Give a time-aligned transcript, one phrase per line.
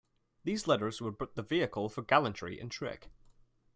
[0.43, 3.11] These letters were but the vehicle for gallantry and trick.